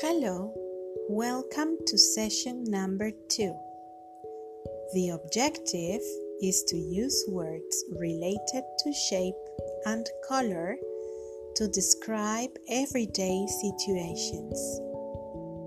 [0.00, 0.52] Hello,
[1.08, 3.56] welcome to session number two.
[4.92, 6.00] The objective
[6.42, 9.36] is to use words related to shape
[9.86, 10.76] and color
[11.54, 14.80] to describe everyday situations.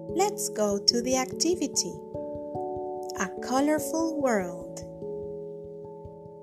[0.09, 1.96] Let's go to the activity
[3.21, 4.83] A Colorful World.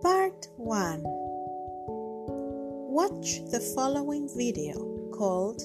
[0.01, 1.03] Part 1
[2.97, 4.73] Watch the following video
[5.13, 5.61] called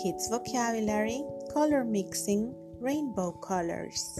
[0.00, 4.18] Kids Vocabulary color mixing rainbow colors.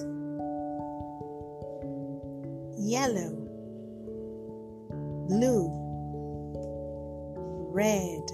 [2.76, 3.30] Yellow,
[5.28, 5.70] blue,
[7.72, 8.26] red.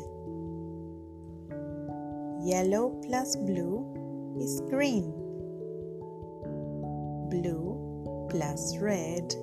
[2.43, 3.85] Yellow plus blue
[4.41, 5.13] is green.
[7.29, 9.35] Blue plus red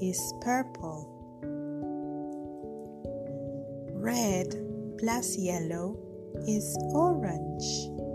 [0.00, 1.08] is purple.
[3.94, 4.54] Red
[4.98, 5.98] plus yellow
[6.46, 8.11] is orange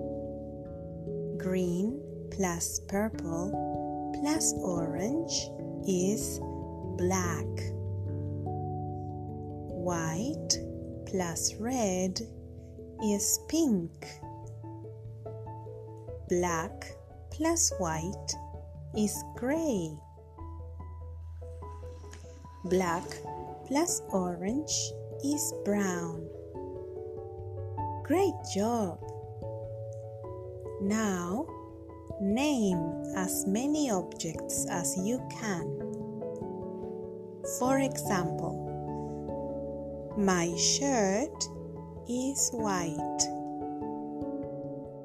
[1.47, 1.97] green
[2.29, 3.47] plus purple
[4.19, 5.49] plus orange
[5.87, 6.41] is
[6.97, 7.47] black.
[9.87, 10.57] White
[11.05, 12.19] plus red
[13.01, 14.05] is pink.
[16.27, 16.91] Black
[17.31, 18.31] plus white
[18.97, 19.97] is gray.
[22.65, 23.07] Black
[23.67, 24.91] plus orange
[25.23, 26.27] is brown.
[28.03, 28.99] Great job!
[30.81, 31.47] Now,
[32.21, 35.65] name as many objects as you can.
[37.59, 38.67] For example,
[40.17, 41.43] my shirt
[42.07, 43.21] is white.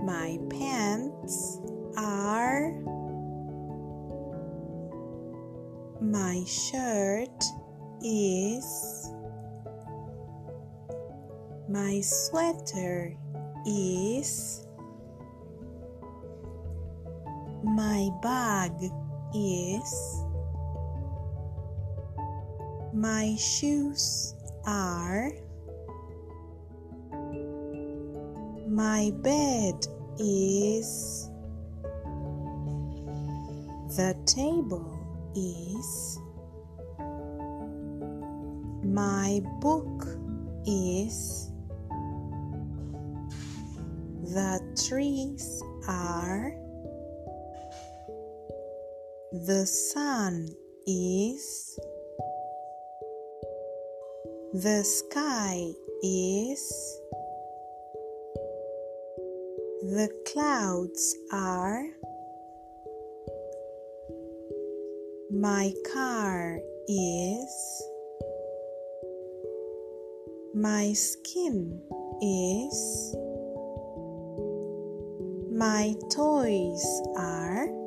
[0.01, 1.61] My pants
[1.97, 2.73] are.
[6.01, 7.45] My shirt
[8.03, 9.11] is.
[11.69, 13.17] My sweater
[13.67, 14.67] is.
[17.65, 18.73] My bag
[19.33, 20.25] is.
[22.93, 24.35] My shoes
[24.67, 25.31] are.
[28.69, 29.87] My bed
[30.19, 31.31] is.
[33.97, 34.99] The table
[35.37, 36.19] is.
[38.83, 40.09] My book
[40.67, 41.53] is.
[44.35, 46.57] The trees are.
[49.33, 50.55] The sun
[50.87, 51.81] is.
[54.53, 55.73] The sky
[56.03, 57.01] is.
[59.85, 61.87] The clouds are.
[65.31, 67.83] My car is.
[70.55, 71.81] My skin
[72.21, 73.17] is.
[75.51, 76.85] My toys
[77.17, 77.82] are.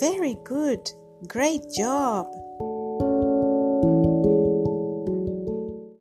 [0.00, 0.90] Very good.
[1.28, 2.26] Great job.